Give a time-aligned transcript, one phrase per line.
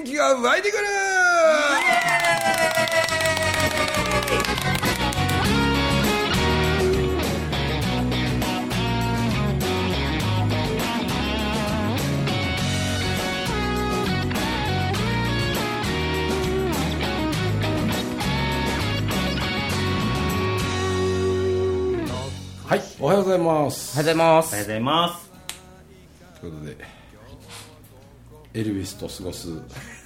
[0.00, 0.84] 元気が湧いてくる！
[22.66, 23.98] はいおはようございます。
[23.98, 24.48] おはようございます。
[24.48, 25.30] おはようございます。
[26.40, 27.00] ということで
[28.52, 29.48] エルヴィスと過ごす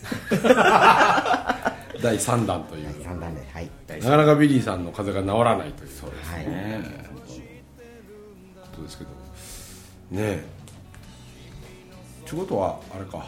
[2.02, 2.88] 第3弾という。
[3.02, 3.70] 三段ではい。
[4.02, 6.45] なかなかビリーさんの風邪が治らないというそうですはい。
[6.45, 6.50] こ
[8.76, 9.10] とですけど。
[9.10, 9.16] ね
[10.20, 10.45] え。
[12.26, 13.24] ちゅうことはあれか。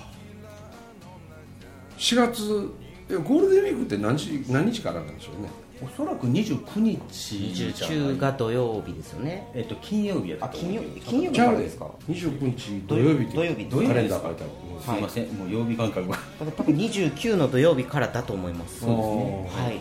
[1.99, 2.71] 4月
[3.09, 5.49] えゴールデンウィークって何日何日からなんでしょうね。
[5.83, 14.51] おそらく29日じゃない19が土曜日ですよねえっと金曜日やったあと思う金曜金曜日じゃあからですか？29日土曜日って土曜日カレンダー書いてある。
[14.83, 18.81] すいません、もう曜日感覚が多分多分29の土曜日からだと思います。
[18.81, 19.51] そうですね。
[19.65, 19.81] はい。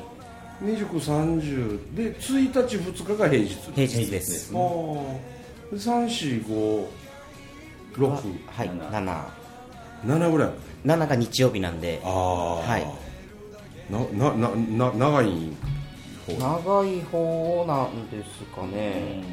[0.64, 3.56] 2930で1日2日が平日。
[3.73, 4.53] 平日です。
[4.56, 4.61] ああ
[5.73, 6.88] 3456
[8.00, 9.26] はい7
[10.06, 10.50] 7ぐらい。
[10.86, 12.02] 7が日曜日なんで。
[12.03, 12.86] ああはい。
[13.89, 15.52] なななな長い
[16.26, 16.33] 方。
[16.33, 19.23] 長い方なんですかね。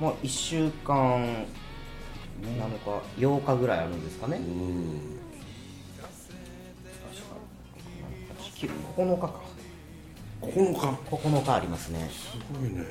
[0.00, 1.46] まあ1週間
[2.58, 4.38] なのか8日ぐらいあるんですかね。
[4.38, 5.19] うん
[8.66, 9.40] 9日か。
[10.42, 10.80] 9日。
[11.10, 12.08] 9日ありますね。
[12.10, 12.84] すごいね。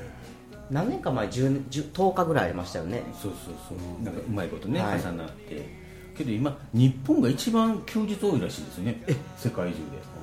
[0.69, 3.03] 何年か前 10, 10, 10日ぐらいありましたよね。
[3.13, 4.03] そうそうそう。
[4.03, 4.99] なんかうまいことね、はい。
[4.99, 5.79] 重なって。
[6.17, 9.01] けど今日本が一番休日多いらしいですね。
[9.37, 9.77] 世界中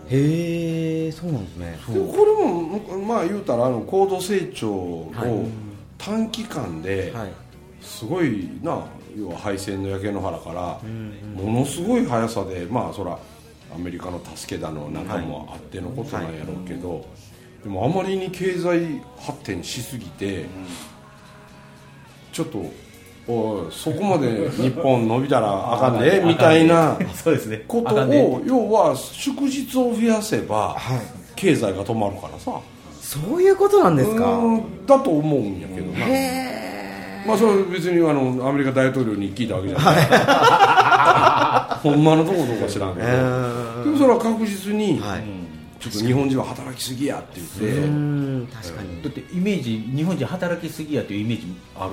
[0.08, 1.78] へえそうなんですね。
[1.89, 5.12] でもこれもまあ言うたらあの高度成長を
[5.97, 7.33] 短期間ではい。
[7.80, 8.85] すごいな。
[9.17, 10.79] 要は敗戦の焼け野原から
[11.42, 13.18] ものすごい速さでまあそら
[13.75, 17.07] アメリカの助けだのなんかもあってのことなんやろうけど、
[17.63, 20.47] でもあまりに経済発展しすぎて、
[22.33, 22.59] ちょっと
[23.29, 26.97] おいそこまで日本伸びたらあかんね みたいな
[27.67, 30.77] ことあかんねを要は祝日を増やせば
[31.35, 32.53] 経済が止まるからさ。
[33.01, 34.27] そういうことなんですか？
[34.39, 36.07] うんだと思うんやけどな
[37.27, 39.92] まあそれは別にあのアメリカ大統領に聞いたわけじゃな
[41.77, 43.13] い、 ほんまのとこどうか知らんけど、で
[43.91, 45.23] もそれは確実に、はい。
[45.79, 48.48] ちょっと日本人は働きすぎやって言って、うん。
[48.53, 51.47] 確かにだってイメージ日本人働きすぎやというイメージ
[51.79, 51.92] ある？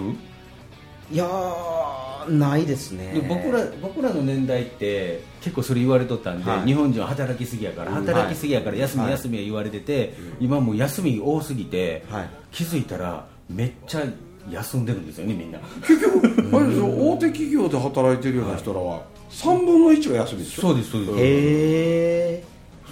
[1.11, 3.11] いやーないですね。
[3.13, 6.65] で僕ら僕らの年代って結構それ言われとったんで、はい。
[6.65, 9.11] 日本人は働きすぎやから働きすぎやから休みはい。
[9.11, 12.29] 休みは言われてて、今もう休み多すぎて、はい。
[12.51, 14.03] 気づいたらめっちゃ
[14.49, 15.59] 休んでるんですよねみんな。
[15.87, 16.27] 結局
[16.57, 20.61] あれで大手企業で働いてるような人らは3分の1が休みでしょ？
[20.61, 21.17] そうですそうです。
[21.17, 22.43] へえ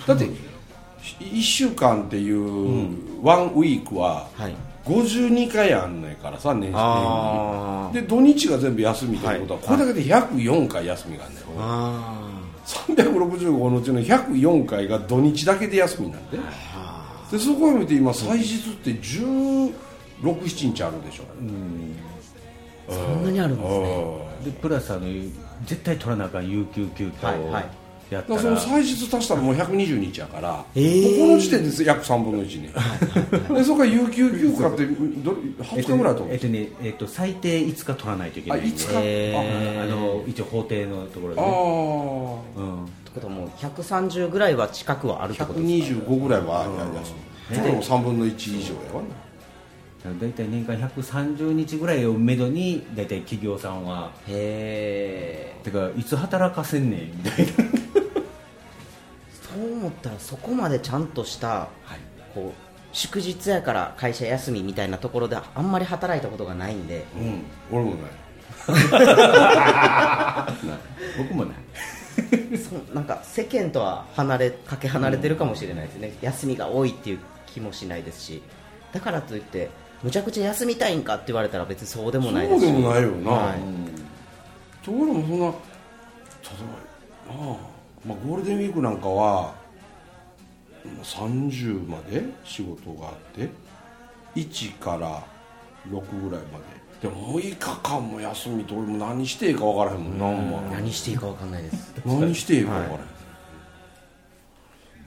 [0.08, 0.30] だって
[1.20, 4.56] 1週間っていうワンウィークははい。
[4.84, 11.36] 52回あんねんからさ年あ年にで土日が全部休みということは、これだけで104回休みがあるん。
[11.36, 12.32] だよ、あ
[12.66, 16.40] 365のうちの104回が土日だけで休みなんで
[17.32, 18.94] でそこを見て今祭日って
[20.22, 21.24] 1617日あるでしょ、
[22.90, 24.32] あそんなにあるんですね。
[24.46, 25.02] でプラスあの
[25.66, 27.66] 絶対取らなあかん有給休暇をはいはい
[28.12, 31.20] やったら、だからその祭日足したらもう120日やから、えー。
[31.20, 32.70] もうこの時点で約3分の1ね。
[33.56, 38.60] でそこから有給休暇ってどれ20日ぐらいと思うえっとね、えっと、最低5日取らないといけない。
[38.60, 38.88] あ5日？
[38.96, 46.66] へーあの一応法定のところであね、あうん、ってことはもう130ぐらいは近くはあるってことですか？125ぐらいは
[46.96, 47.14] 休
[47.52, 49.02] みそれも3分の1以上やわ。
[49.02, 49.31] な
[50.04, 57.52] 大体年間130日ぐらいをめどに大体企業さんはへえてかいつ働かせんねんみたいな。
[59.32, 61.68] そう思ったらそこまでちゃんとした、
[62.34, 62.62] こう
[62.94, 67.06] 祝日やから会社休みみたいなところであんまり働いたことがないんで。
[67.18, 67.44] うん。
[67.70, 68.12] 俺もない。
[71.18, 71.56] 僕もね
[72.58, 78.44] そうなんか世間とは離れかけ離れてるかもしれないですね、休みが多いっていう気もしないですし。
[78.94, 79.70] だからといって
[80.04, 82.66] むちゃくちゃ休みたいんかって言われたら別にそうでもないですし。
[82.66, 83.60] そうでもないよな、はい。
[84.84, 85.54] ところもそんな例え
[87.30, 87.58] ばなあ、
[88.08, 89.54] まあ、ゴールデンウィークなんかは
[90.84, 93.50] まあ30まで仕事があって
[94.36, 95.24] 1から
[95.90, 96.82] 6ぐらいまで。
[97.02, 100.52] でも6日間も休みと俺も何していいか分からへんもんな、ほん。
[100.52, 101.94] ま何していいか分かんないです。
[102.06, 103.00] 何していいか分からへん、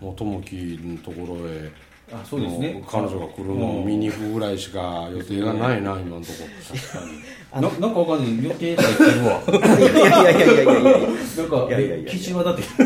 [0.00, 1.70] もう友樹のところへ
[2.12, 2.74] あそうですね。
[2.74, 7.60] も彼女が来るのを見に行くぐらいしか予定がないな、今のとこ。
[7.60, 8.44] ななんかわかんない。
[8.44, 11.08] 予定入ってるわいやいやいやいやいやいや。
[11.36, 12.62] なんかいやいやいやえ岸和田って。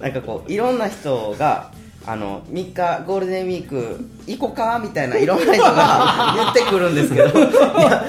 [0.00, 1.70] なんかこういろんな人が
[2.06, 7.38] あの3日ゴールデンウィーク行こうかみたいないろんな人が 言ってくるんですけど。
[7.38, 8.04] いやいや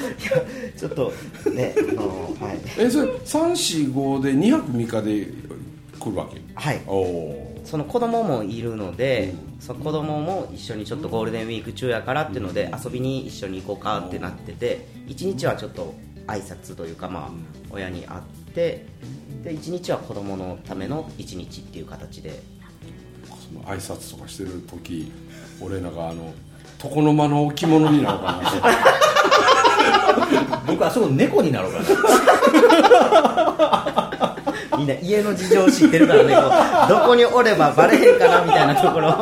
[0.78, 1.12] ちょっと
[1.54, 2.08] ねあの
[2.40, 2.60] はい。
[2.80, 5.28] えそれ345で2泊3日で
[6.00, 6.40] 来るわけ？
[6.56, 6.82] はい。
[6.88, 15.94] おおその子供もいるので、その子供も一緒にちょっとゴールデンウィーク中やからっていうので遊びに一緒に行こうかってなってて1日はちょっと
[16.27, 17.29] 挨拶というかまあ
[17.69, 18.21] 親に会っ
[18.53, 18.85] て
[19.41, 22.44] で1日は子供のための1日っていう形で。
[23.25, 25.09] その挨拶とかしてる時
[25.62, 26.33] 俺なんかあの
[26.83, 28.41] 床の間の置物になるかな
[30.68, 31.85] 僕あそこ猫になろうかな
[34.81, 36.89] みんな家の事情を知ってるからねこう。
[36.89, 39.07] どこにおればバレへんかなみたいなところ。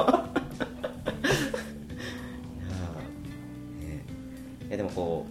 [4.69, 5.25] いやでもこ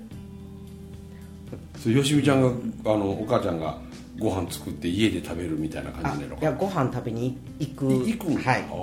[1.79, 2.49] そうよしみちゃんが
[2.85, 3.79] あのお母ちゃんが
[4.19, 7.87] ご飯作って家で食べるみたいな感じなのいやご飯食べに行く。
[7.87, 8.65] い行くんはい。
[8.71, 8.75] あ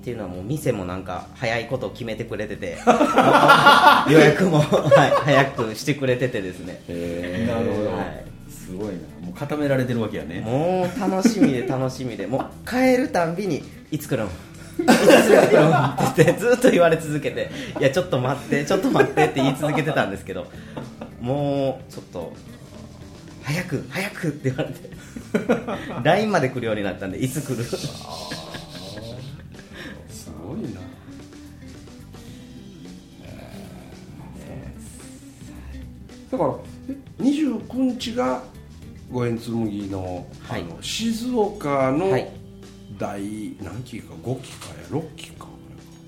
[0.00, 2.78] ていうのはもう店もなんか早いことを決めてくれてて。
[4.10, 6.82] 予約も、はい、早くしてくれててですね。
[6.88, 8.27] へなるほど、はい
[8.68, 8.92] すごいな。
[9.26, 10.40] もう固められてるわけやね。
[10.40, 12.26] もう楽しみで楽しみで。
[12.26, 14.26] もう帰るたんびにいつ来るん？
[14.26, 15.72] いつ来るん？
[15.72, 17.50] っ てずっと言われ続けて。
[17.80, 20.46] いやちょっと待ってちょっと待ってって言い続けてたんですけど。
[21.22, 22.32] もうちょっと
[23.42, 24.90] 早く早くって言われて。
[26.04, 27.64] LINE まで来るようになったんでいつ来る？
[27.64, 27.80] す
[30.46, 30.80] ごいな。
[36.30, 36.54] だから
[36.90, 38.42] え29日が
[39.10, 40.62] 五円紬の,、はい。
[40.62, 42.28] あの静岡のはい。
[42.98, 45.46] 第何期か5期かや6期か。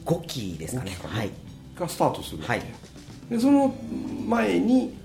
[0.04, 0.90] 5期ですかね。
[0.90, 1.14] 5期かな。
[1.14, 1.30] はい。
[1.78, 2.62] がスタートするはい。
[3.30, 3.74] でその
[4.26, 4.96] 前に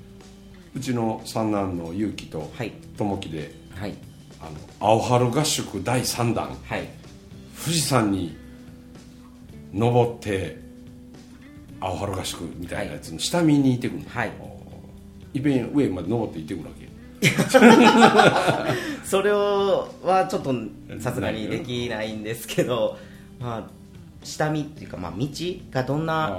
[0.76, 2.74] うちの三男の勇気とはい。
[2.98, 3.94] 友樹ではい。
[4.42, 6.58] あの青春合宿第3弾。
[6.66, 6.90] はい。
[7.62, 8.36] 富士山に
[9.74, 10.58] 登って
[11.80, 14.32] 青春合宿みたいなやつに下見に行ってくるの、はい。
[15.34, 16.85] いっぺん上まで登って行ってくるわけ
[19.04, 20.54] それをはちょっと
[21.00, 22.98] さすがにできないんですけど、
[23.40, 23.70] まあ、
[24.24, 25.28] 下見っていうか、まあ、道
[25.72, 26.38] がどんな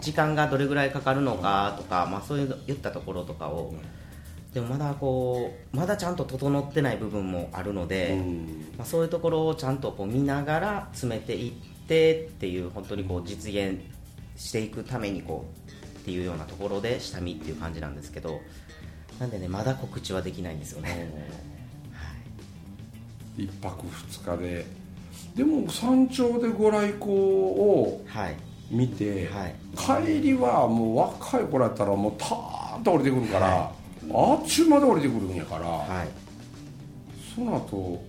[0.00, 3.74] 時間がどれぐらいかかるのかとか、まあ、そういういったところとかを、
[4.52, 8.66] でもまだこうまだちゃんと整ってない部分もあるので、うん。
[8.76, 11.52] まあ、そういうところをちゃんとこう見ながら詰めていっ
[11.86, 13.80] てっていう本当にこう実現
[14.36, 18.40] していくためにこうっていうようなところで下見っていう感じなんですけど
[19.20, 21.08] なんでねまだ告知はできないんですよね。
[23.36, 24.66] 一泊二日で。
[25.36, 28.36] でも山頂でご来光をはい。
[28.70, 29.54] 見て、はい。
[30.06, 33.70] 帰りはもう若い頃やったらもうターンと降りてくるから、
[34.14, 36.08] あっちゅうまで降りてくるんやから、はい。
[37.34, 38.02] その後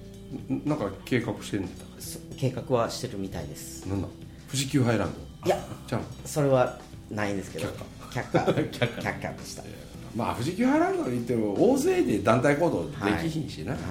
[0.54, 3.86] んなんか計画してんねんだそ計画はしてるみたいです。
[3.88, 4.08] なんだ？
[4.48, 5.14] 富士急ハイラン
[5.44, 5.48] ド？
[5.48, 5.58] いや
[5.88, 6.80] じゃあそれは
[7.12, 7.68] ないんですけど。
[8.12, 8.40] 却下。
[8.40, 8.86] 却下。
[9.02, 9.64] 却下でした
[10.16, 13.82] まあ富士急ハイランドに行っても大勢で団体行動できひんしな、はい。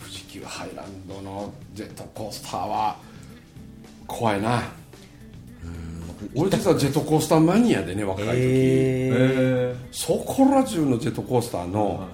[0.00, 2.96] 富士急ハイランドのジェットコースターは
[4.06, 4.62] 怖いな。
[6.34, 12.08] 俺実はジェットコースターマニアでね若い時、えへそこら中のジェットコースターの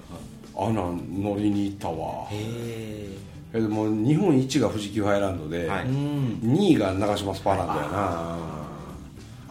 [0.55, 2.27] あんなん乗りに行ったわ。
[2.31, 3.17] え
[3.53, 5.85] えでも日本一が富士急ハイランドで、はい。
[5.85, 8.62] うん2位が長島スパーランドやな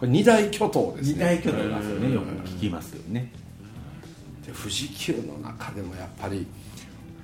[0.03, 1.13] これ二大巨頭ですね。
[1.13, 3.31] 二大巨頭いますよねよく聞きますよね。
[4.45, 6.45] で富士急の中でもやっぱり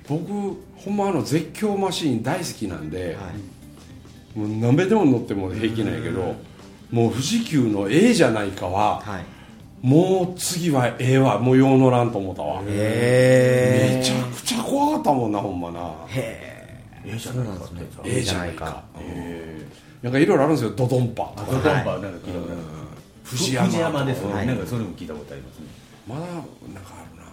[0.08, 0.32] 僕
[0.76, 3.32] ほんまあの絶叫マシーン大好きなんで、は
[4.34, 4.38] い。
[4.38, 6.36] もう何べでも乗っても平気なんやけど
[6.90, 9.24] もう富士急の A じゃないかははい。
[9.86, 12.62] もう次は A はもうよう乗らんと思ったわ。
[12.66, 15.80] へめちゃくちゃ怖かったもんなほんまな。
[16.08, 18.84] へええじゃないかってやつは A じゃないか
[20.02, 21.24] なんかいろいろあるんですよドドンパ。
[21.36, 22.32] とかドドンパなんか聞い。
[22.32, 22.62] たことある
[23.24, 24.46] 富士山富士山ですね、はい。
[24.46, 25.66] なんかそれも聞いたことありますね。
[26.08, 26.44] まだなんか
[26.96, 27.30] あるな。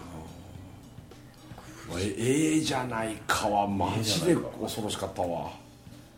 [1.98, 2.14] え
[2.56, 5.50] A じゃないかはマジで恐ろしかったわ。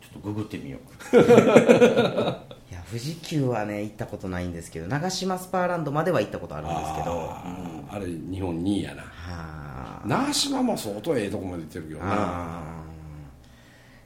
[0.01, 0.77] ちょっとググってみよ
[1.13, 1.17] う。
[1.17, 7.11] いや富士急はね行ったことないんですけど長島スパーランドまでは行ったことあるんですけど。
[7.17, 7.41] は
[7.89, 9.03] あれ日本2位やな。
[9.29, 10.01] あ。
[10.05, 12.61] 長島も相当ええとこまで行ってるけどな。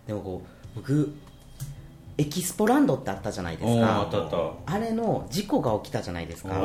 [0.08, 1.14] でもこう僕
[2.18, 4.10] エキスポランドってあったじゃないですか。
[4.66, 6.56] あれの事故が起きたじゃないですか。
[6.56, 6.60] あ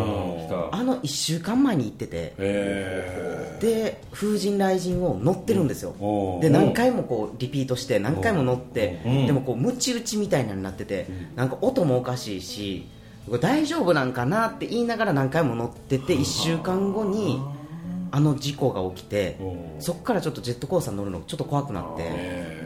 [0.82, 2.34] の1週間前に行ってて。
[2.38, 5.94] へで風神雷神を乗ってるんですよ。
[6.40, 12.86] で何回もこうリピートして何回も乗ってうんでもこうムチ打ちみたいなのになっててなんか音もおかしいし
[13.40, 17.40] 大丈夫なんかなって言いながら何回も乗ってて1週間後に
[18.12, 19.38] あの事故が起きて
[19.78, 22.02] そこからちょっとジェットコースター乗るのちょっと怖くなって。
[22.06, 22.59] え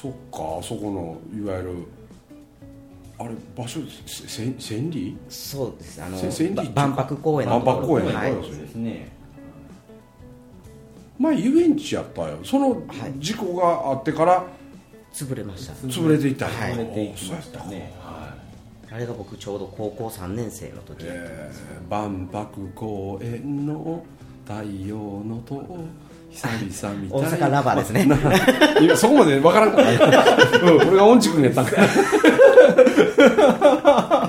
[0.00, 1.74] そっかあそこのいわゆる
[3.18, 5.16] あれ場所せせ千里？
[5.28, 6.18] そうですあの
[6.74, 9.08] 万博公園の万博公園のはいそうですね。
[11.18, 12.38] 前遊園地やったよ。
[12.44, 12.82] その
[13.18, 14.44] 事故があってから
[15.14, 15.72] 潰れました。
[15.88, 17.94] 潰れていったんやはい慣れていたかましたね。
[17.98, 18.36] は
[18.90, 24.04] あれが僕ちょうど高校3年生の時、えー万博公園の
[24.46, 25.56] 太陽の塔
[26.36, 27.20] 久々みたい。
[27.20, 28.06] 大阪ラバーですね。
[28.80, 31.72] 今そこまでわからんかった、うん、俺が音痴くんやったんか。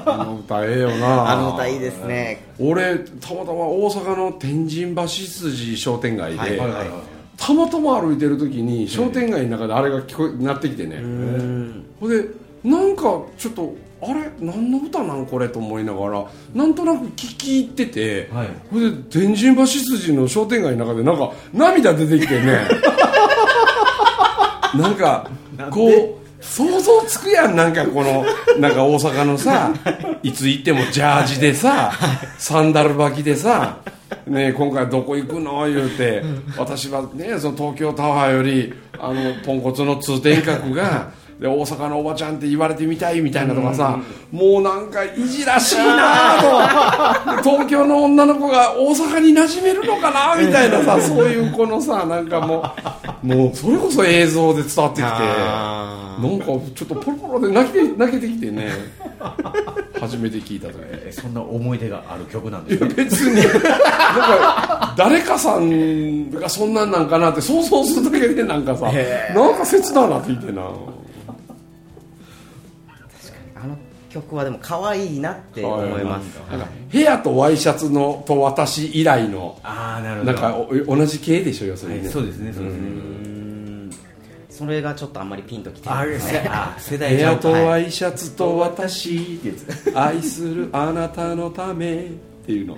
[0.06, 1.32] あの歌ええよな。
[1.32, 2.42] あの歌いいですね。
[2.60, 6.70] 俺たまたま大阪の天神橋筋商店街で、はいはい。
[6.72, 6.88] はい
[7.38, 10.98] たまたま歩いてる時に商店街の中であれが聞こえなってきてね、
[12.00, 12.26] ほんで
[12.64, 13.04] なんか
[13.38, 18.50] ちょっとあれ何の歌なんこれと思いながらなんとなく聞き入ってて、はい。
[18.70, 22.60] ほんで天神橋筋の商店街の中でなんか涙出てきてね。
[24.76, 25.30] なんか
[25.72, 28.24] こう想像つくやんなんかこの
[28.60, 29.74] なんか大阪のさ
[30.22, 30.32] い。
[30.32, 31.92] つ行ってもジャージでさ
[32.38, 33.78] サンダル履きでさ
[34.26, 36.24] ね、今回どこ行くの言うて、
[36.58, 44.00] 私はねその東京タワーよりあのポンコツの通天閣が で大阪のおばちゃんって言われてみたいみたいなとかさ、
[44.32, 47.44] もうなんかいじらしいなと。
[47.50, 52.64] 東京の女の子が大阪に馴染めるのかなみたいなさそういうこのさなんかも
[53.24, 58.72] うもうそれこそ映像で伝わってきてあなんかちょっとポロポロで泣け泣けてきてね。
[60.00, 60.76] 初めて聞いた時。
[60.82, 63.36] えそんな思い出がある曲なんですね別に。
[63.36, 70.62] なんか誰かさんがそんなんなんかなって想像するだけでなんかさへなんか切ななっていてな
[74.22, 76.40] 曲はでも可愛いなって思います。
[76.52, 80.34] なんか部屋とワイシャツのと私以来のああなるほど。
[80.34, 82.88] なんかお同じ系でしょ要するにね、はいそうですねそうですね。
[84.50, 86.20] それがちょってとあんまりピンときてあれない。
[86.20, 89.94] ですねあ世部屋とワイシャツと私ってやつ。
[89.96, 92.10] 愛するあなたのためっ
[92.46, 92.78] ていうの。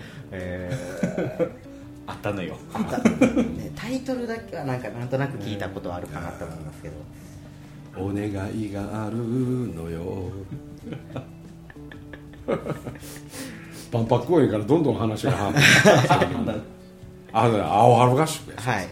[2.06, 2.56] あったのよ。
[3.56, 6.96] ねタイトルだけはなんかなんとなく聞いたことはあるかなと思いますけど。
[7.98, 10.32] お願いがあるのよ
[13.92, 15.64] 万博公園からどんどん話が半端
[17.32, 18.56] あ青春合宿や。
[18.58, 18.88] はい。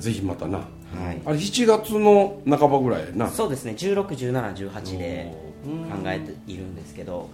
[0.00, 0.58] ぜひまたな。
[0.58, 0.64] は
[1.12, 1.20] い。
[1.24, 3.28] あれ7月の半ばぐらいやな。
[3.28, 3.74] そうですね。
[3.78, 5.32] 161718で
[5.64, 5.70] 考
[6.06, 7.28] えているんですけど。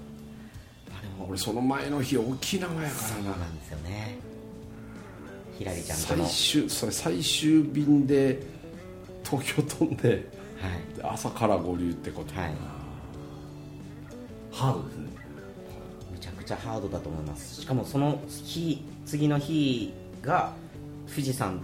[1.29, 3.37] 俺その前の日沖縄やからな。
[3.39, 4.17] なんですよね。
[5.59, 6.25] ひらりちゃんとの。
[6.27, 8.43] 最終それ最終便で
[9.25, 10.27] 東京飛んで
[11.03, 12.55] 朝から合流ってことはい。
[14.53, 15.09] ハードですね。
[16.13, 17.61] めちゃくちゃハードだと思います。
[17.61, 19.93] しかもその日次の日
[20.23, 20.53] が
[21.09, 21.61] 富士山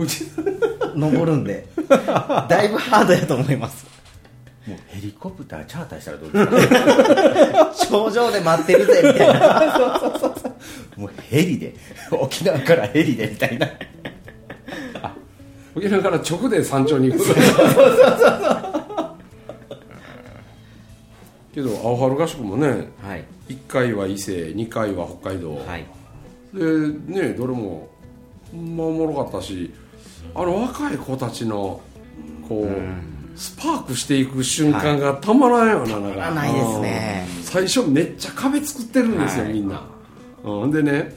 [0.96, 3.86] 登るんで だいぶハードやと思います。
[4.66, 6.38] もうヘリコプターチャーターしたらどうで
[7.74, 7.88] すか？
[7.88, 9.60] 頂上で待ってるぜみたいな。
[10.96, 11.74] もうヘリで。
[12.10, 13.66] 沖縄からヘリでみたいな。
[15.74, 17.24] 沖縄から直で山頂に行く
[21.58, 23.24] けど青春合宿もねはい。
[23.48, 25.86] 1回は伊勢2回は北海道、はい。
[26.54, 27.88] でねどれも
[28.52, 29.72] ほんまおもろかったし
[30.34, 31.80] あの若い子たちの
[32.48, 36.20] こう、スパークしていく瞬間がたまらんよな、なんか。
[36.20, 37.26] たまらないですね。
[37.36, 37.42] うん。
[37.42, 39.52] 最初めっちゃ壁作ってるんですよ、はい。
[39.52, 39.82] みんな、
[40.44, 41.14] うん、でね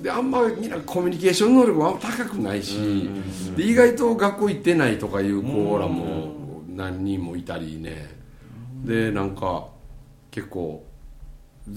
[0.00, 3.08] であんまみんなコミュニケーション能力もあんま高くないし、
[3.56, 6.32] で意外と学校行ってないとかいう子らも
[6.68, 8.10] 何人もいたりね、
[8.84, 9.68] でなんか
[10.32, 10.84] 結構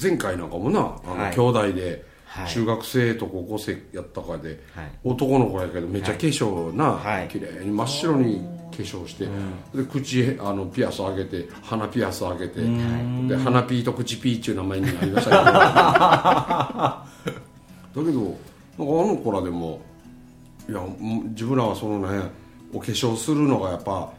[0.01, 1.35] 前回なんかもなあの、はい。
[1.35, 2.49] 兄弟ではい。
[2.49, 4.91] 中学生と高校生やったかで、はい。
[5.03, 7.27] 男の子やけどめっちゃ化粧な、はい。
[7.27, 9.25] 綺麗に真っ白に化粧して、
[9.73, 17.05] で口あのピアス上げて鼻ピアス上げて、で鼻ピーと口ピーっていう名前になりました
[17.93, 18.01] けど。
[18.03, 18.37] だけどなんか
[18.77, 19.79] あの子らでも
[20.67, 20.81] いや
[21.29, 22.29] 自分らはそのね
[22.73, 24.11] お化粧するのがやっぱ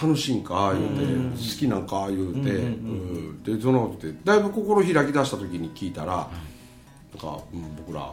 [0.00, 8.12] 楽しいんか言うて、好きなんか言うて、うんでそのってだいぶ心開き出した時に聞いたら、なんか、うん、僕ら化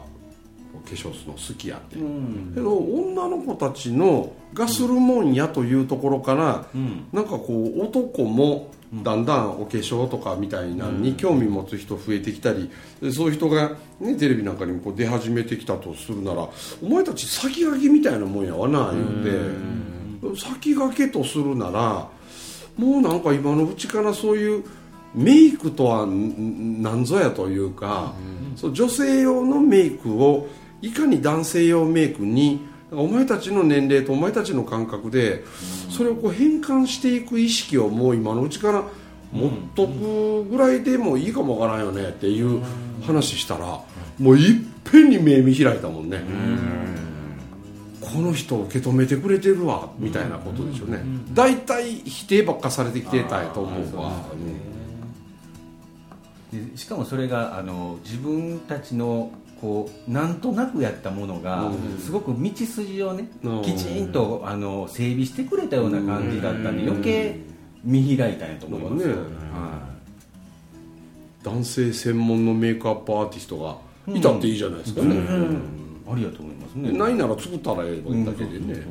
[0.90, 6.66] 粧するの好きやって、けど女の子たちのがするもんやというところから、
[7.12, 16.46] なんかこう男もだんだんお化粧とかみたいなのに興味持つ人増えてきたりでそういう人が、ね、テレビなんかにもこう出始めてきたとするなら
[16.82, 19.30] お前たち先駆けみたいなもんやわな言うて
[20.36, 22.08] 先駆けとするなら
[22.76, 24.64] もうなんか今のうちからそういう
[25.14, 28.14] メイクとはん何ぞやというか、
[28.56, 30.48] そう女性用のメイクを
[30.80, 32.60] いかに男性用メイクに
[32.90, 35.44] お前たちの年齢とお前たちの感覚で
[35.90, 38.84] それをこう変換していく意識をもう今のうちから
[39.32, 42.62] 持っとくぐらいでもいいかもわからんよねっていう
[43.02, 43.80] 話したら
[44.18, 46.22] もういっぺんに目見開いたもんね
[48.12, 51.00] この人受け止めてくれてるわみたいなことでしょうね。
[51.32, 54.12] 大体否定ばっかされてきてたやと思うわ。
[56.52, 63.62] でしかもそれがあの自分たちのこうなんとなくやったものが、すごく道筋をね、うん。
[63.62, 67.36] きちんとあの整備してくれたような感じだったんで、余計
[67.84, 69.14] 見開いたんやと思います、ね
[71.44, 73.76] 男性専門のメイクアップアーティストが
[74.16, 75.16] いたっていいじゃないですかね、
[76.10, 76.92] ありだと思いますね。
[76.92, 78.82] ないなら作ったらええだけでね、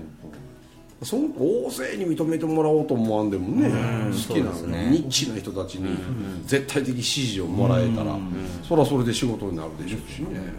[1.04, 3.70] その大勢に認めてもらおうと思わんでもね、
[4.12, 4.90] 好きな、ね。
[4.92, 5.98] ニッチな人たちに
[6.46, 8.16] 絶対的支持をもらえたら、
[8.68, 10.54] それはそれで仕事になるでしょうしね、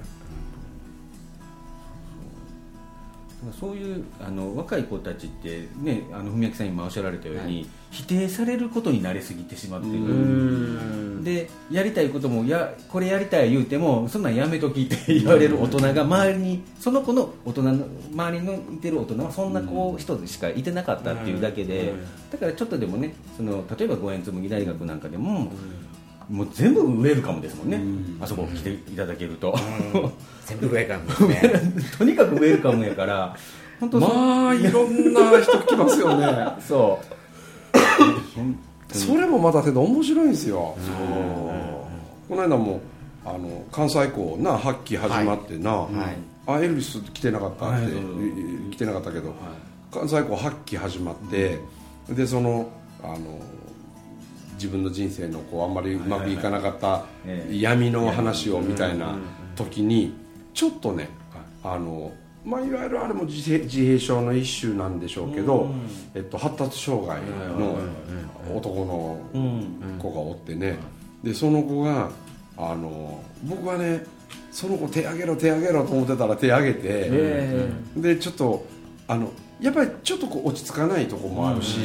[3.59, 11.25] そういうあの若い子たちってねあの文明さん今おっしゃられたように、否定されることに慣れすぎてしまってる。
[11.25, 21.93] でやりたいこともやこれやりたい言うてもそんなんやめときって 言われる大人が周りにその子の大人の周りのいてる大人はそんな子人しかいてなかったっていうだけで
[22.31, 25.53] だからちょっとでもねその例えば五円紬大学なんかでも
[26.33, 27.79] もう全部ウェルカムですもんね。
[28.19, 29.55] あそこ来ていただけると。
[30.47, 31.53] 全部上からですね。
[31.99, 33.37] とにかくウェルカムやから
[33.79, 36.27] 本当まあいろんな人来ますよね。
[36.67, 38.97] そう。
[38.97, 40.75] それもまたけど面白いんですよ。
[42.29, 42.81] この間も
[43.27, 45.87] あの関西校な8期始まってな、
[46.47, 48.73] あエルビス来てなかったって、はい。
[48.73, 49.35] 来てなかったけど、
[49.93, 51.61] 関西校8期始まって、
[52.09, 52.69] でその
[53.03, 53.17] あの
[54.55, 59.17] 自分の人生のこうあんまりうまくいかなかったええ闇の話をみたいな
[59.57, 60.15] 時に
[60.55, 61.09] ちょっとね
[61.65, 62.13] あの
[62.45, 65.71] まあいわゆるあれも自閉自閉症の一種なんでしょうけど、
[66.15, 67.21] えっと、発達障害
[67.59, 67.79] の
[68.55, 69.21] 男の
[69.99, 70.77] 子がおってね。
[71.23, 72.11] でその子が
[72.57, 74.05] あの僕はね
[74.51, 78.67] その子手挙げろ手挙げろと思ってたら手挙げて、でちょっと
[79.07, 79.33] あの
[79.63, 81.79] やっぱりちょっとこう落ち着かないとこもあるし、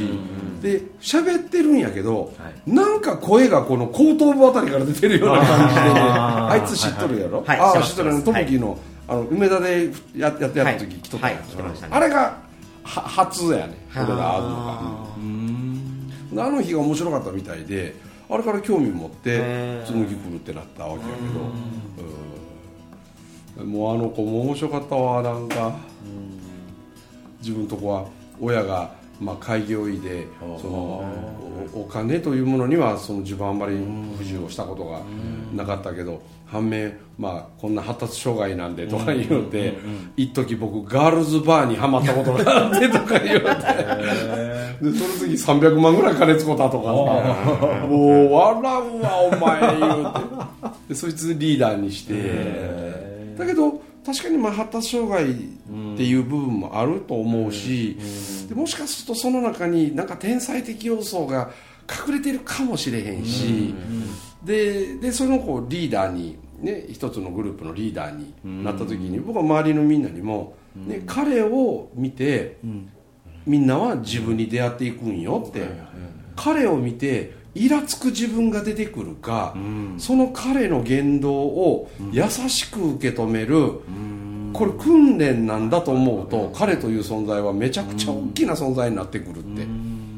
[0.62, 2.34] で喋ってるんやけど、
[2.66, 6.54] なんか声がこの後頭部あたりから出てるような感じでねあー。
[6.54, 7.80] あいつ知っとるやろ、はいあはい。
[7.80, 11.48] あ知っとるやろトムキーの,、あの梅田でややってやった時来とったやんはい。
[11.48, 11.54] ね。
[11.92, 12.38] あれが
[12.84, 14.50] は初やね俺らあるの
[16.36, 16.46] が。
[16.48, 17.96] あの日が面白かったみたいで
[18.30, 19.38] あれから興味持って
[19.86, 21.28] 紬来るってなったわけやけど。
[23.62, 23.72] うん。
[23.72, 25.76] もうあの子も面白かったわなんか
[27.47, 28.05] 自分とこは
[28.41, 30.27] 親がまあ開業医で
[30.62, 31.05] その
[31.73, 33.77] おお金というものにはその自分はあんまり
[34.17, 35.01] 不自由をしたことが
[35.55, 39.77] なかったけど反面まあこんな発達障害なんでとか言うて
[40.17, 43.45] 一時僕ガールズバーにはまったことがあってとか言うて
[44.81, 50.89] でその次300万ぐらい金使ったとかさもう笑うわお前言うて。
[50.89, 52.88] でそいつリーダーにして。
[53.38, 55.36] だけど確かにまあ発達障害っ
[55.98, 57.98] ていう部分もあると思うし
[58.48, 61.52] でもしかするとその中になんか天才的要素が
[62.08, 63.76] 隠れてるかもしれへんし
[64.46, 72.60] ででその子をリーダーに、ね、一つのグループのリーダーになった時に僕は周りのみんなにも、ね、彼を見て
[73.46, 75.67] みんなは自分に出会っていくんよって
[76.38, 79.56] 彼を見てイラつく自分が出てくるか、
[79.98, 83.80] その彼の言動を優しく受け止める、
[84.54, 89.67] これ訓練なんだと思うと、彼という存在はめちゃくちゃ大きな存在になってくるって、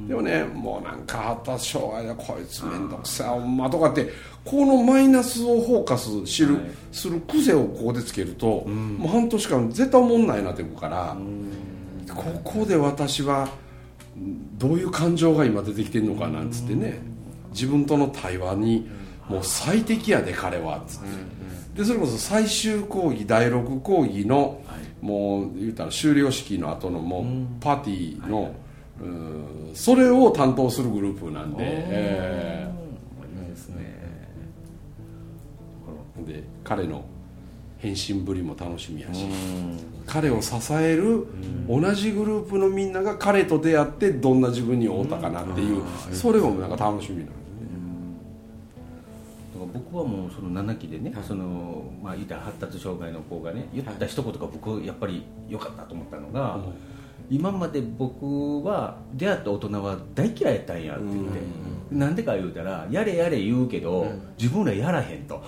[0.08, 4.10] でもねもうなんか発達障害だこいつ面倒くさいお前とかって
[4.43, 6.58] このマイナスをフォーカス知る、
[6.91, 11.15] する癖をここでつけると、もう半年間絶対思んないなってくるから、
[12.13, 13.49] ここで私は
[14.58, 16.99] どういう感情が今出てきてるのかなんつってね
[17.60, 18.89] 自分との対話に
[19.28, 21.08] もう最適やで彼はつって。
[21.80, 24.62] でそれこそ最終講義第6講義の
[25.02, 27.26] もう言うたら終了式の後のもう
[27.62, 28.54] パーティーの
[29.02, 31.58] うんそれを担当するグループなんで。
[31.60, 32.72] え
[33.41, 34.00] いいですね。
[36.22, 37.04] ーで彼の
[37.80, 39.26] 変身ぶりも楽しみやし
[40.06, 41.26] 彼を支える
[41.67, 47.32] 同じグループのみんなが彼と出会ってどんな自分に会うたかなっていうそれもなんか楽しみな
[50.10, 56.60] もうその7期でね、そのまあ言ったら発達障害の子がね言った一言が僕やっぱり良かったと思ったのが、
[57.30, 61.39] 今まで僕は出会った大人は大嫌いやったんやって言って、
[61.91, 65.41] なんでか言うたらやれやれ言うけど、自分らやらへんと、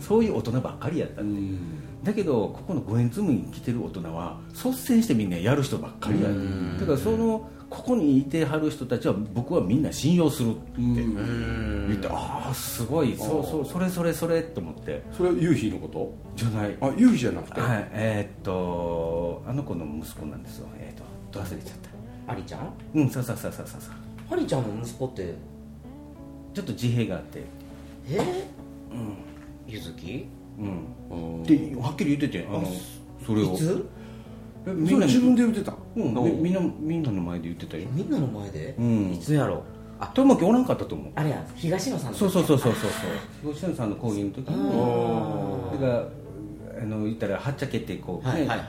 [0.00, 1.52] そういう大人ばっかりやったん。
[1.52, 1.58] で、
[2.04, 6.28] だけどここの五円紬に来てる大人は率先してみんなやる人ばっかりや
[6.78, 13.14] だからそのここにいてはる人たちは僕はみんな信用するって言ってああすごい。
[13.16, 15.02] そうそうそれそれそれと思って。
[15.12, 16.14] それは夕日のこと？
[16.34, 16.76] じゃない。
[16.80, 17.88] あ夕日じゃなくて、はい。
[17.92, 20.68] えーっとあの子の息子なんですよ。
[20.78, 21.78] えーっとど忘れちゃっ
[22.26, 22.32] た。
[22.32, 22.72] アリちゃん？
[22.94, 23.80] うんそうそうそうそうそう。
[23.80, 23.92] そう
[24.30, 25.34] アリちゃんの息子って？
[26.54, 27.42] ちょっと自閉があって。
[28.10, 28.46] え？
[29.66, 30.26] ゆずき？
[30.58, 31.42] うん。
[31.42, 32.64] ではっきり言っててあの
[33.26, 33.52] それを。
[33.52, 33.86] いつ？
[34.66, 35.74] えみんなそれ自分で言ってた
[36.04, 37.84] うんみみんなみんなの前で言ってたよ。
[37.92, 39.12] みんなの前で、うん。
[39.12, 39.62] いつやろ
[40.00, 41.12] あ玉木おらんかったと思う。
[41.16, 42.90] あれや東野さんのそうそうそうそうそう
[43.42, 43.54] そう。
[43.54, 45.80] 吉野さんの講義の時に。
[45.80, 46.08] だから
[46.80, 48.66] あの言ったらはっちゃけてこう、ねはいはいはいは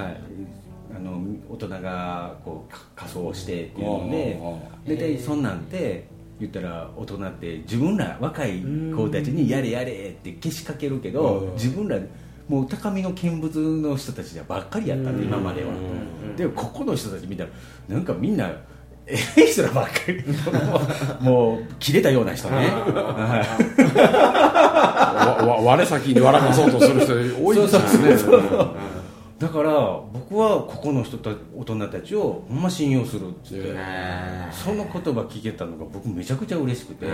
[0.00, 0.02] い。
[0.04, 0.20] はい。
[0.96, 6.08] あの大人がこうか仮装してっていうのうんで大体そんなんて
[6.40, 11.52] 言ったら大人って自分ら若い子たちにやれやれってけしかけるけどうん。
[11.54, 11.98] 自分ら
[12.48, 15.20] もう高みの見物の人たちばっかりやったん。
[15.20, 15.68] で今までは
[16.40, 17.50] でもここの人たち見たら
[17.88, 18.50] なんかみんな
[19.06, 20.24] ええ人らばっかり。
[21.20, 22.56] もう切れたような人ね。
[22.56, 23.44] は
[25.42, 28.46] いわわ我先に笑かそうとする人多いですよね
[29.40, 29.72] だから
[30.12, 33.74] 僕はここの人た大人たちをほんま信用するっつって
[34.52, 37.06] その言葉聞けたのが僕めちゃくちゃ嬉しくて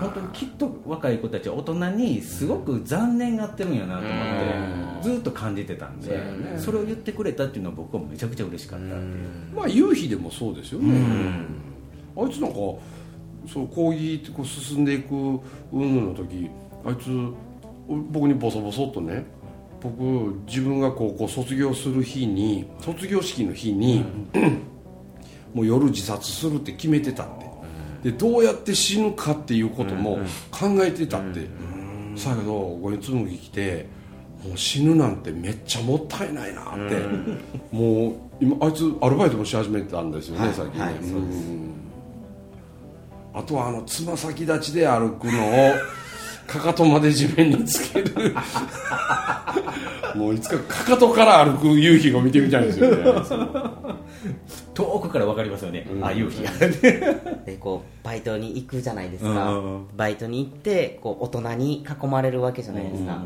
[0.00, 9.02] 本当にきっと若い子たちは大人にすごく残念がってるんやなと思ってずっと感じてたんでそれを言ってくれたっていうのは僕はめちゃくちゃ嬉しかったっていう。
[9.54, 10.98] まあ夕日でもそうですよね。
[12.16, 12.56] あいつなんか
[13.46, 15.14] そう講義こう進んでいく
[15.70, 16.48] 云々の時
[16.86, 17.10] あいつ
[18.10, 19.26] 僕にボソボソっとね
[19.84, 24.02] 僕自分が高校卒業する日に卒業式の日に、
[25.52, 27.26] もう夜自殺するって決めてたっ
[28.02, 30.20] て、でどうやって死ぬかっていうことも
[30.50, 31.46] 考えてたって、
[32.16, 33.86] さやけど五円紬来て
[34.42, 37.06] もう死ぬなんてめっちゃもったいないなって、
[37.70, 40.94] もう今あいつアルバイトもし始めたんですよね、最近ね、はい。
[41.02, 41.74] そううん。
[43.34, 45.74] あとはあのつま先立ちで歩くのを
[46.46, 48.12] かかとまで地面につける。
[50.14, 53.04] もういつかかかとから歩く夕日を見てみたいんですよね
[54.72, 55.86] 遠くから分かりますよね。
[56.02, 56.50] ああいう日が。
[57.44, 59.86] でこうバイトに行くじゃないですか、うん。
[59.96, 63.22] バイトに行ってこう大人に囲まれるわけじゃないですか、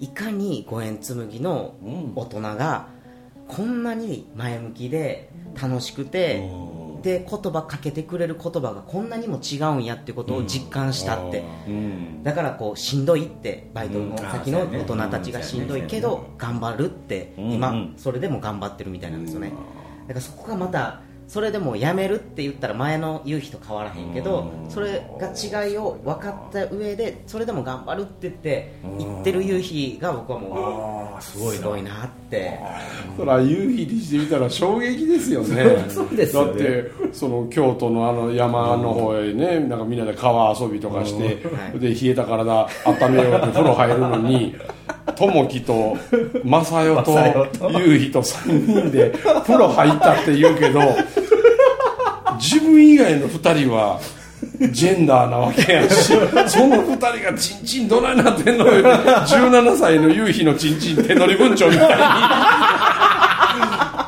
[0.00, 1.74] いかに五円紬の
[2.14, 2.86] 大人が
[3.48, 6.48] こんなに前向きで楽しくて、
[7.02, 12.22] で言葉かけてくれる言葉がこんなにも違うんやってことを実感したって、うん。
[12.22, 14.76] だからこうしんどいってバイトの先のうん。
[14.76, 17.94] 大人たちがしんどいけど頑張るってうん今うん。
[17.96, 19.52] それでも頑張ってるみたいなんですよね。
[20.08, 31.56] だからそこがまたそれでもやめるって言ったら前の夕日と変わらへんけどそれが違いを分かった上でそれでも頑張るって言って言ってる夕日が僕はもうあすごいな。
[31.56, 32.58] すごいなって。
[33.16, 35.84] そら夕日にしてみたら衝撃ですよね。
[35.90, 36.52] そうですよね。
[36.52, 41.30] だってその京都のあの山の方へねなんかみんなで川遊びとかしては
[41.74, 41.78] い。
[41.78, 44.54] で冷えた体温めようって風呂入るのに
[45.16, 45.96] 友樹と
[46.44, 49.12] 正代と 夕日と3人で
[49.44, 50.80] 風呂入ったって言うけど
[52.38, 54.00] 自分以外の2人は
[54.72, 56.12] ジェンダーなわけやし
[56.48, 58.82] その2人がチンチンどないなってんのよ。
[58.82, 62.02] 17歳の夕日のチンチン手乗り文鳥みたいに。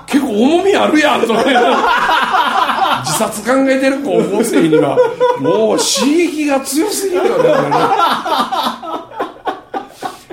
[0.06, 4.96] 結構重みあるやんと自殺考えてる高校生には。
[5.40, 7.44] もう刺激が強すぎるよね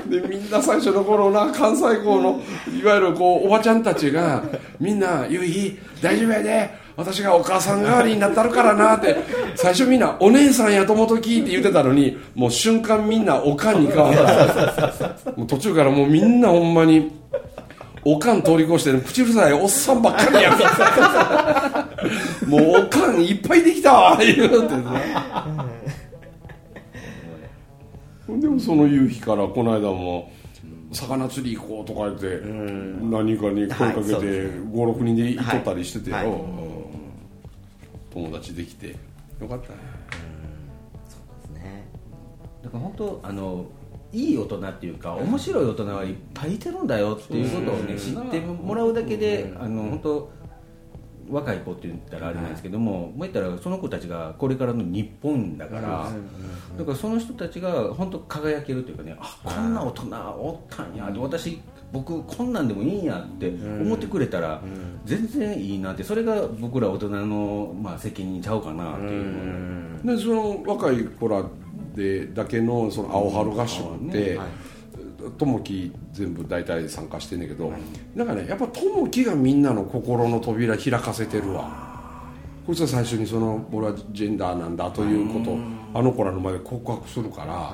[0.09, 2.41] でみんな最初の頃な関西校の
[2.81, 4.41] いわゆるこうおばちゃんたちが
[4.79, 9.15] みんな「ゆい大丈夫やで私がお母さん代わりになったるからな」って
[9.55, 15.31] 最初みんな「お姉さんやともとき」って言ってたのにもう瞬間みんなおかんに変わった。
[15.37, 17.11] もう途中からもうみんなほんまに
[18.03, 20.53] おかん通り越して、口うるさいおっさんばっかりやん。
[22.49, 24.83] もうおかんいっぱいできたわ言うてね。
[28.29, 30.31] でもその夕日からこの間も
[30.93, 32.41] 魚釣り行こうとか言って
[33.03, 36.25] 何かに声かけてで56人で行っとったりしててよ、はい。
[36.25, 36.66] はいうん
[38.17, 38.95] 友達できて
[39.39, 39.79] よかったね。
[41.53, 41.87] ね。
[42.63, 43.65] だから本当あの
[44.11, 50.31] いい大人っていうか面白い大人はいっぱいいてるんだよっていうことをね知ってもらうだけであの本当
[51.29, 56.09] 若い子って言ったらあれなんですけども、もう言ったらその子たちがこれからの日本だから、
[56.77, 60.05] だからその人たちが本当輝けるというかねあこんな大人
[60.39, 61.59] おったんやで私
[61.91, 63.49] 僕こんなんでもいいんやって
[63.81, 64.61] 思ってくれたら
[65.05, 66.03] 全然いいなって。
[66.03, 69.19] それが僕ら大人の、まあ、責任ちゃうかなってい
[70.03, 71.43] うでその若い子ら
[71.95, 74.39] でだけのその青春合宿って、
[75.37, 77.71] 友樹全部大体参加してんねんけど、
[78.15, 81.87] なんかねやっぱ友樹がみんなの心の扉開かせてるわ。
[82.67, 85.59] こいつは最初にその俺はジェンダーなんだということを
[85.93, 87.73] あの子らの前で告白するから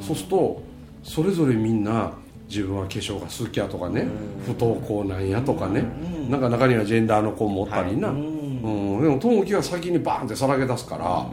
[0.00, 0.62] そうすると
[1.02, 2.12] それぞれみんな
[2.50, 4.08] 自分は化粧が好きやとかね
[4.44, 5.84] 不登校なんやとかね
[6.28, 11.26] なんか中にはジェンダーの子もおったりな、うん、でも友樹が先にバーンってさらけ出すから、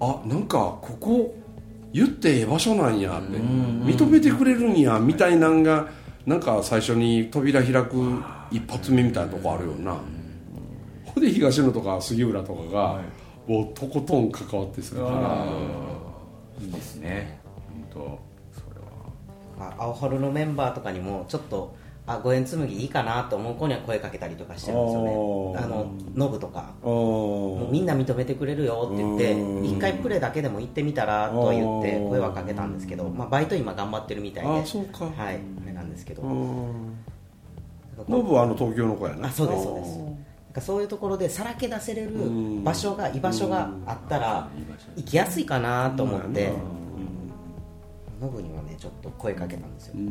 [0.00, 1.34] あなんかここ
[1.92, 5.88] 言ってええ場所なんやって認めてくれるんやみたいなんが
[6.26, 9.96] なんか最初に扉開く一発目みたいなとこあるよな。
[11.04, 13.00] ほんで東野とか杉浦とかが
[13.46, 15.46] もうとことん関わってするから。
[16.60, 17.40] いいですね。
[17.92, 18.29] 本当
[19.60, 25.10] まあ、青春のメンバーとかにもちょっとあ五円紬いいかなと思う子には声かけたりとかしてるんですよね。
[25.58, 26.72] あのノブとか。
[26.82, 29.64] あもうみんな認めてくれるよって言ってうん。
[29.66, 35.04] 一回プレーだけでも行ってみたらとは言って声はかけたんですけど、まあ、バイト今頑張ってるみたいであそうか。
[35.04, 36.22] はいあれなんですけど。
[36.22, 36.96] うん。
[38.08, 39.28] ノブはあの東京の子やな。
[39.28, 39.98] あそうですそうです。
[39.98, 42.12] なんかそういうところでさらけ出せれる
[42.64, 44.48] 場所が居場所があったら
[44.96, 46.52] 行きやすいかなと思って
[48.20, 49.94] ノブにはねちょっと声かけたんですよ。
[49.96, 50.06] 面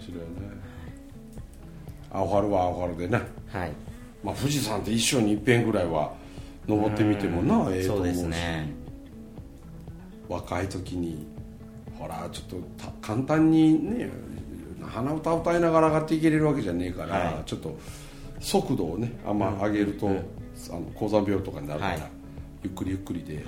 [0.00, 0.24] 白いね。
[2.12, 3.22] 青春は青春でね。
[3.48, 3.72] はい。
[4.22, 6.12] まあ富士山って一生に一遍ぐらいは
[6.68, 8.72] 登ってみてもなええとそう思うしですね。
[10.28, 11.26] 若い時に
[11.98, 14.10] ほらちょっとた簡単にね
[14.82, 17.42] 鼻歌歌いながら上がっていけれるわけじゃねえから、はい。
[17.46, 17.78] ちょっと
[18.40, 20.22] 速度をねあんま上げると、あの
[20.94, 22.19] 高山病とかになるから、はい
[22.62, 23.44] ゆっくりゆっくりで、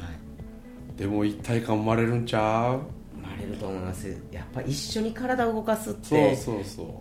[0.96, 2.80] でも一体感生まれるんちゃう？
[3.14, 4.08] 生まれると思います。
[4.30, 6.36] やっぱ一緒に体を動かすって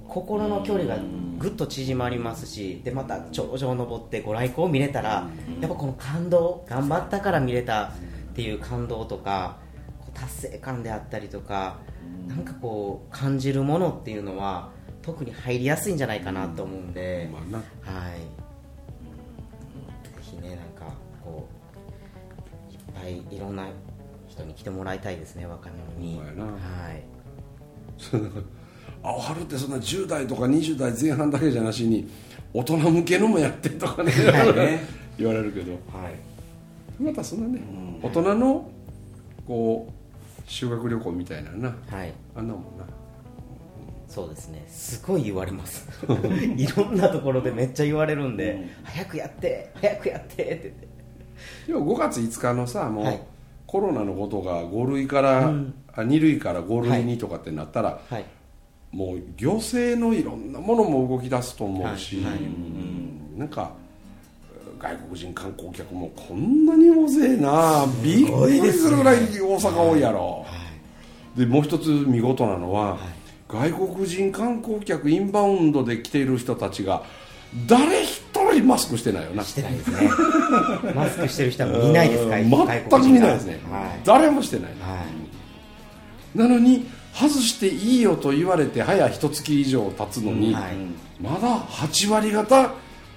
[0.08, 0.98] 心の距離が
[1.40, 5.28] ぐっと縮まりますしでまた頂上登ってご来光を見れたら
[5.60, 7.90] やっぱこの感動頑張ったから見れたっ
[8.36, 9.58] ていう感動とか
[10.14, 11.80] 達成感であったりとか
[12.28, 14.70] なんかこう感じるものっていうのは
[15.02, 17.30] 特に入りやすいんじゃないかなと思うんで、
[17.84, 18.51] はい
[23.06, 23.68] ういいいろんな
[24.28, 26.20] 人に来てもらいたいですね若者に。
[26.20, 27.04] はい。
[29.04, 32.08] 青春ってそんな10代とか20代前半だけじゃなしに
[32.54, 34.12] 大人向けのもやってとかね
[35.18, 35.72] 言われるけど。
[35.72, 36.32] はい。
[37.02, 37.62] またそんなね、
[38.02, 38.70] 大人の
[39.48, 41.76] こう修学旅行みたいなな。
[41.90, 42.14] はい。
[42.36, 42.86] あんなもんな。
[44.08, 44.66] そうですね。
[44.68, 45.88] すごい言われます。
[46.58, 50.88] いろんなところでめっちゃ言われるんで、早くやって早くやってって言って
[51.68, 53.22] でも5月5日のさもう、はい。
[53.68, 58.26] コロナのことが5類から、あ2類から5類にとかってなったら、はい。
[58.92, 62.34] もう行政のいろんなものも動き出すと思うし、はい。
[62.34, 62.44] はい。
[62.44, 63.40] うん。
[63.40, 63.72] なんか
[64.82, 70.46] 外国人観光客もこんなに大勢なびっくりするぐらい大阪多いやろ、
[71.38, 72.98] でもう一つ見事なのは、
[73.48, 77.04] 外国人観光客インバウンドで来ている人たちが
[77.68, 78.21] 誰一
[78.54, 79.44] 人マスクしてないよな。
[79.44, 80.10] してないですね。
[80.96, 82.36] マスクしてる人は見ないですか？
[82.38, 82.50] うん。
[82.50, 84.00] 全く見ないですね、はい。
[84.06, 84.72] 誰もしてない。
[84.80, 84.98] なは
[86.36, 86.38] い。
[86.38, 90.76] なのに外していいよと言われて早一月以上経つのに、はい。
[91.22, 92.72] まだ8割方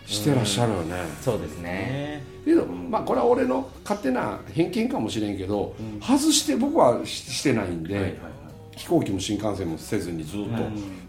[0.06, 2.22] してらっしゃるよね、そうですね。
[2.44, 8.18] けどまあこれは俺の勝手な偏見かもしれんけど、外して僕はししてないんで、
[8.76, 10.48] 飛行機も新幹線もせずにずっと、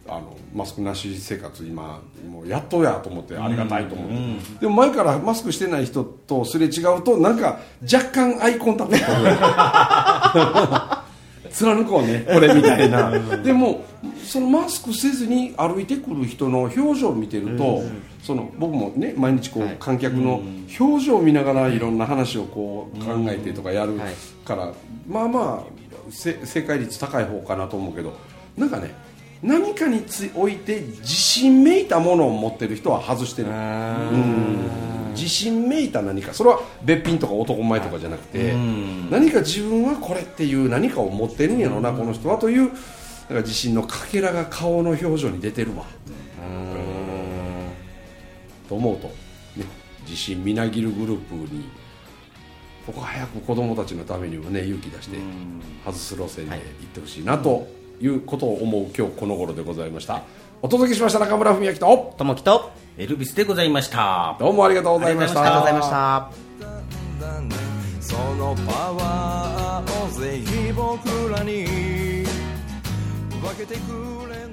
[0.08, 7.60] あのマスクなし生活今もうやっとやと思ってありがたいと思って、でも前からマスクしてない人とすれ違うとなんか
[7.92, 8.98] 若干アイコンタクト
[11.52, 13.86] 貫こうねこれみたいなでも
[14.24, 17.82] そのマスクせずに歩いてくる人の表情を見てると、
[18.22, 20.42] その僕もね毎日こう、はい観客の
[20.80, 24.14] 表情を見ながらいろんな話をこう考えてとかやるはい。
[24.46, 24.74] から、
[25.08, 28.14] まあまあせ正解率高い方かなと思うけど
[28.58, 28.94] なんかね
[29.46, 33.50] 何かにつおいて自信めいたものを持ってる人は外してる。
[33.50, 35.12] うん。
[35.12, 36.34] 自信めいた何か。
[36.34, 38.54] それはべっぴんとか男前とかじゃなくて
[39.12, 45.86] 何か自分はこれっていう何かを持ってるんやろなこの人はというだから自信のかけらが顔の表情に出てるわ。
[48.68, 49.14] と思うと、ね、
[50.06, 51.70] 自信みなぎるグループに
[52.88, 55.18] 僕は早く子供たちのためにもね勇気出して
[55.86, 56.62] 外す路線で行っ
[56.94, 57.68] てほしいなと
[58.00, 60.24] いうことを思う今日この頃でございました。
[60.62, 62.14] お届けしました中村文明と。
[62.18, 62.72] ともきと。
[62.98, 64.38] エルビスでございました。
[64.40, 65.42] どうもありがとうございました。
[65.42, 66.32] ありがとうございました。
[68.02, 71.66] そののパワーをぜひ僕らに。
[73.42, 74.45] 分けてくれ